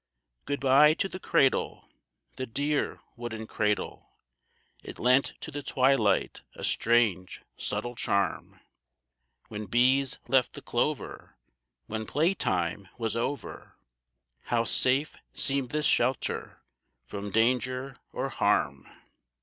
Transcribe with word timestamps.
Good 0.45 0.59
bye 0.61 0.95
to 0.95 1.07
the 1.07 1.19
cradle, 1.19 1.85
the 2.35 2.47
dear 2.47 3.01
wooden 3.15 3.45
cradle, 3.45 4.09
It 4.83 4.97
lent 4.97 5.35
to 5.41 5.51
the 5.51 5.61
twilight 5.61 6.41
a 6.55 6.63
strange, 6.63 7.43
subtle 7.55 7.93
charm; 7.93 8.59
When 9.49 9.67
bees 9.67 10.17
left 10.27 10.53
the 10.53 10.63
clover, 10.63 11.35
when 11.85 12.07
play 12.07 12.33
time 12.33 12.87
was 12.97 13.15
over, 13.15 13.75
How 14.45 14.63
safe 14.63 15.17
seemed 15.35 15.69
this 15.69 15.85
shelter 15.85 16.63
from 17.03 17.29
danger 17.29 17.95
or 18.11 18.29
harm. 18.29 18.87